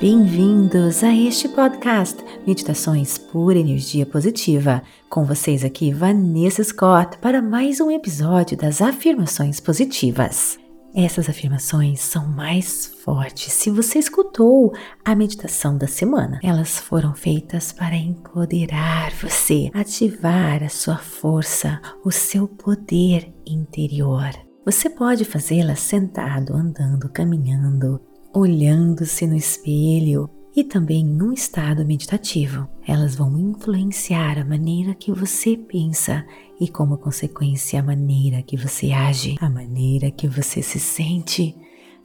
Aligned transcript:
Bem-vindos 0.00 1.02
a 1.02 1.12
este 1.12 1.48
podcast 1.48 2.24
Meditações 2.46 3.18
por 3.18 3.56
Energia 3.56 4.06
Positiva. 4.06 4.80
Com 5.10 5.24
vocês 5.24 5.64
aqui, 5.64 5.92
Vanessa 5.92 6.62
Scott, 6.62 7.18
para 7.18 7.42
mais 7.42 7.80
um 7.80 7.90
episódio 7.90 8.56
das 8.56 8.80
Afirmações 8.80 9.58
Positivas. 9.58 10.56
Essas 10.94 11.28
afirmações 11.28 12.00
são 12.00 12.28
mais 12.28 12.86
fortes 13.02 13.52
se 13.52 13.70
você 13.70 13.98
escutou 13.98 14.72
a 15.04 15.16
meditação 15.16 15.76
da 15.76 15.88
semana. 15.88 16.38
Elas 16.44 16.78
foram 16.78 17.12
feitas 17.12 17.72
para 17.72 17.96
empoderar 17.96 19.10
você, 19.20 19.68
ativar 19.74 20.62
a 20.62 20.68
sua 20.68 20.98
força, 20.98 21.80
o 22.04 22.12
seu 22.12 22.46
poder 22.46 23.34
interior. 23.44 24.30
Você 24.64 24.88
pode 24.88 25.24
fazê-las 25.24 25.80
sentado, 25.80 26.54
andando, 26.54 27.08
caminhando, 27.08 28.00
olhando-se 28.34 29.26
no 29.26 29.36
espelho 29.36 30.28
e 30.54 30.64
também 30.64 31.04
num 31.04 31.32
estado 31.32 31.84
meditativo. 31.84 32.68
Elas 32.86 33.14
vão 33.14 33.38
influenciar 33.38 34.38
a 34.38 34.44
maneira 34.44 34.94
que 34.94 35.12
você 35.12 35.56
pensa 35.56 36.26
e, 36.60 36.68
como 36.68 36.98
consequência, 36.98 37.78
a 37.78 37.82
maneira 37.82 38.42
que 38.42 38.56
você 38.56 38.90
age, 38.90 39.36
a 39.40 39.48
maneira 39.48 40.10
que 40.10 40.26
você 40.26 40.62
se 40.62 40.80
sente, 40.80 41.54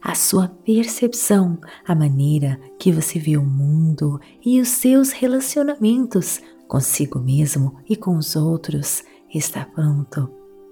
a 0.00 0.14
sua 0.14 0.48
percepção, 0.48 1.58
a 1.84 1.94
maneira 1.94 2.60
que 2.78 2.92
você 2.92 3.18
vê 3.18 3.36
o 3.36 3.44
mundo 3.44 4.20
e 4.44 4.60
os 4.60 4.68
seus 4.68 5.10
relacionamentos 5.10 6.40
consigo 6.68 7.18
mesmo 7.18 7.76
e 7.88 7.96
com 7.96 8.16
os 8.16 8.36
outros 8.36 9.02
está 9.34 9.64
pronto. 9.64 10.30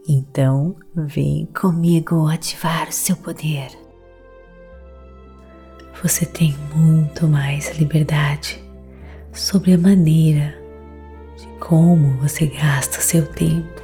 Então, 0.09 0.77
vem 0.95 1.46
comigo 1.46 2.27
ativar 2.27 2.88
o 2.88 2.93
seu 2.93 3.16
poder 3.16 3.81
você 6.02 6.26
tem 6.26 6.56
muito 6.74 7.28
mais 7.28 7.78
liberdade 7.78 8.60
sobre 9.32 9.74
a 9.74 9.78
maneira 9.78 10.52
de 11.38 11.46
como 11.60 12.16
você 12.16 12.46
gasta 12.46 12.98
o 12.98 13.02
seu 13.02 13.24
tempo, 13.24 13.80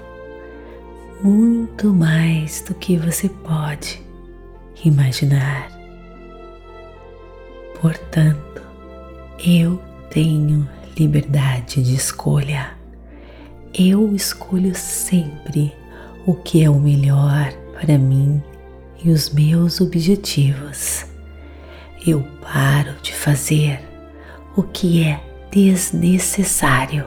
muito 1.22 1.94
mais 1.94 2.60
do 2.62 2.74
que 2.74 2.96
você 2.96 3.28
pode 3.28 4.02
imaginar. 4.84 5.70
Portanto, 7.80 8.62
eu 9.38 9.80
tenho 10.10 10.68
liberdade 10.98 11.80
de 11.80 11.94
escolha. 11.94 12.76
Eu 13.72 14.12
escolho 14.16 14.74
sempre 14.74 15.72
o 16.26 16.34
que 16.34 16.64
é 16.64 16.68
o 16.68 16.80
melhor 16.80 17.52
para 17.74 17.96
mim 17.96 18.42
e 19.04 19.10
os 19.10 19.30
meus 19.30 19.80
objetivos 19.80 21.06
eu 22.06 22.22
paro 22.40 22.94
de 23.02 23.14
fazer 23.14 23.80
o 24.56 24.62
que 24.62 25.04
é 25.04 25.20
desnecessário. 25.50 27.06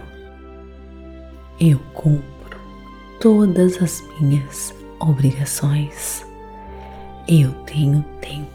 Eu 1.59 1.79
cumpro 1.93 2.59
todas 3.19 3.81
as 3.81 4.03
minhas 4.19 4.73
obrigações. 4.99 6.25
Eu 7.27 7.51
tenho 7.65 8.03
tempo. 8.19 8.49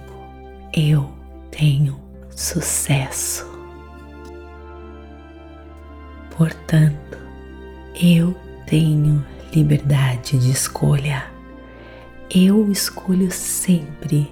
Eu 0.74 1.08
tenho 1.50 1.98
sucesso. 2.30 3.46
Portanto, 6.36 7.18
eu 7.94 8.36
tenho 8.66 9.24
liberdade 9.54 10.38
de 10.38 10.50
escolha. 10.50 11.24
Eu 12.28 12.70
escolho 12.70 13.30
sempre 13.30 14.30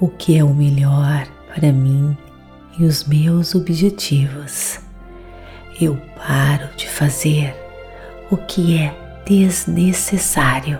o 0.00 0.08
que 0.08 0.36
é 0.36 0.42
o 0.42 0.52
melhor 0.52 1.28
para 1.54 1.72
mim 1.72 2.16
e 2.78 2.84
os 2.84 3.04
meus 3.04 3.54
objetivos. 3.54 4.80
Eu 5.80 5.96
paro 6.16 6.68
de 6.76 6.88
fazer 6.88 7.54
o 8.30 8.36
que 8.36 8.76
é 8.76 8.94
desnecessário. 9.24 10.78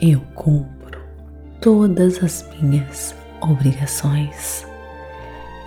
Eu 0.00 0.20
cumpro 0.34 1.00
todas 1.60 2.22
as 2.22 2.48
minhas 2.60 3.14
obrigações. 3.40 4.66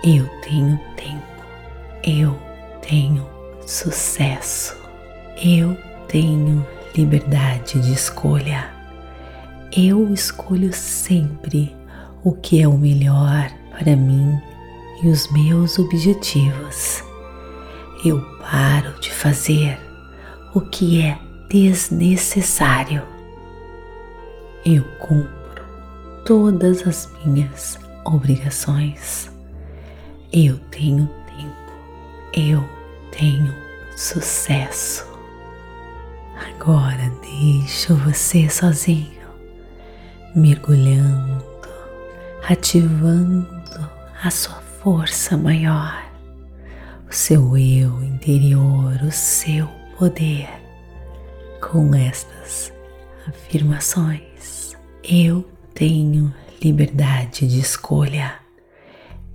Eu 0.04 0.28
tenho 0.42 0.78
tempo. 0.96 1.22
Eu 2.04 2.38
tenho 2.82 3.26
sucesso. 3.66 4.76
Eu 5.42 5.76
tenho 6.08 6.66
liberdade 6.94 7.80
de 7.80 7.92
escolha. 7.92 8.70
Eu 9.72 10.12
escolho 10.12 10.72
sempre 10.72 11.77
o 12.28 12.32
que 12.32 12.60
é 12.60 12.68
o 12.68 12.76
melhor 12.76 13.50
para 13.70 13.96
mim 13.96 14.38
e 15.02 15.08
os 15.08 15.32
meus 15.32 15.78
objetivos. 15.78 17.02
Eu 18.04 18.20
paro 18.42 19.00
de 19.00 19.10
fazer 19.10 19.78
o 20.54 20.60
que 20.60 21.00
é 21.00 21.18
desnecessário. 21.48 23.02
Eu 24.62 24.84
cumpro 24.98 25.64
todas 26.26 26.86
as 26.86 27.10
minhas 27.24 27.78
obrigações. 28.04 29.30
Eu 30.30 30.58
tenho 30.70 31.06
tempo. 31.06 31.72
Eu 32.34 32.62
tenho 33.10 33.54
sucesso. 33.96 35.06
Agora 36.38 37.10
deixo 37.22 37.94
você 37.94 38.50
sozinho, 38.50 39.16
mergulhando 40.36 41.37
ativando 42.42 43.46
a 44.22 44.30
sua 44.30 44.60
força 44.82 45.36
maior, 45.36 46.04
o 47.08 47.14
seu 47.14 47.56
eu 47.56 48.02
interior, 48.02 49.00
o 49.02 49.10
seu 49.10 49.68
poder 49.98 50.48
com 51.60 51.94
estas 51.94 52.72
afirmações. 53.26 54.76
Eu 55.02 55.44
tenho 55.74 56.32
liberdade 56.62 57.46
de 57.46 57.60
escolha. 57.60 58.34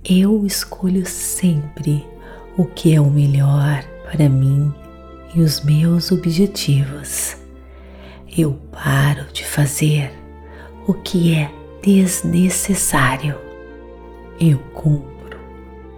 Eu 0.04 0.44
escolho 0.46 1.06
sempre 1.06 2.06
o 2.56 2.64
que 2.64 2.94
é 2.94 3.00
o 3.00 3.10
melhor 3.10 3.84
para 4.10 4.28
mim 4.28 4.72
e 5.34 5.40
os 5.40 5.64
meus 5.64 6.12
objetivos. 6.12 7.36
Eu 8.36 8.52
paro 8.72 9.24
de 9.32 9.44
fazer 9.44 10.12
o 10.86 10.94
que 10.94 11.34
é 11.34 11.50
desnecessário. 11.84 13.38
Eu 14.40 14.58
cumpro 14.72 15.38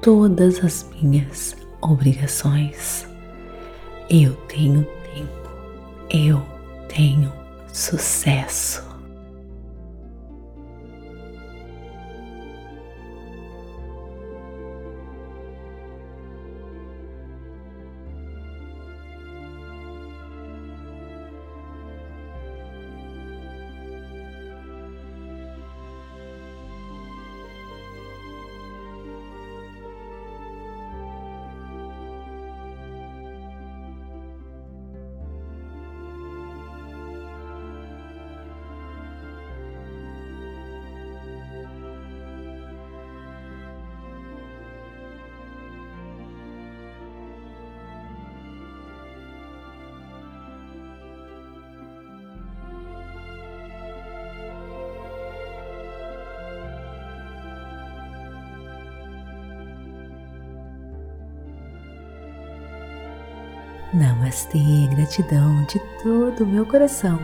todas 0.03 0.63
as 0.65 0.85
minhas 1.01 1.57
obrigações. 1.81 3.07
Eu 4.11 4.35
tenho 4.49 4.83
tempo. 5.15 5.49
Eu 6.11 6.43
tenho 6.89 7.33
sucesso. 7.73 8.85
Namastê, 63.97 64.87
gratidão 64.91 65.65
de 65.65 65.81
todo 66.03 66.45
o 66.45 66.47
meu 66.47 66.67
coração. 66.67 67.19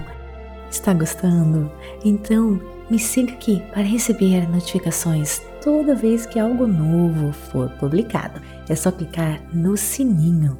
Está 0.70 0.94
gostando? 0.94 1.70
Então 2.02 2.58
me 2.90 2.98
siga 2.98 3.34
aqui 3.34 3.62
para 3.74 3.82
receber 3.82 4.48
notificações 4.48 5.42
toda 5.62 5.94
vez 5.94 6.24
que 6.24 6.40
algo 6.40 6.66
novo 6.66 7.30
for 7.30 7.68
publicado. 7.72 8.40
É 8.70 8.74
só 8.74 8.90
clicar 8.90 9.38
no 9.52 9.76
sininho. 9.76 10.58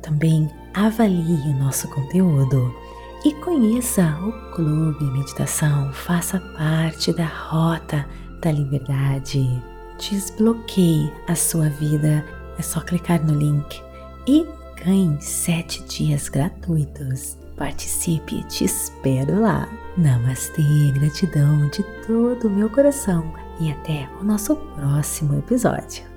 Também 0.00 0.50
avalie 0.72 1.50
o 1.50 1.58
nosso 1.58 1.86
conteúdo 1.88 2.74
e 3.22 3.34
conheça 3.34 4.18
o 4.22 4.54
Clube 4.54 5.04
Meditação. 5.04 5.92
Faça 5.92 6.40
parte 6.56 7.12
da 7.12 7.26
Rota 7.26 8.06
da 8.40 8.50
Liberdade. 8.50 9.62
desbloqueie 9.98 11.12
a 11.28 11.34
sua 11.34 11.68
vida. 11.68 12.24
É 12.58 12.62
só 12.62 12.80
clicar 12.80 13.22
no 13.22 13.34
link 13.34 13.82
e 14.26 14.46
ganhe 14.84 15.20
7 15.20 15.84
dias 15.84 16.28
gratuitos. 16.28 17.36
Participe, 17.56 18.42
te 18.44 18.64
espero 18.64 19.40
lá. 19.40 19.68
Namastê, 19.96 20.92
gratidão 20.92 21.68
de 21.70 21.82
todo 22.06 22.48
o 22.48 22.50
meu 22.50 22.68
coração 22.68 23.32
e 23.58 23.70
até 23.70 24.08
o 24.20 24.24
nosso 24.24 24.54
próximo 24.74 25.38
episódio. 25.38 26.15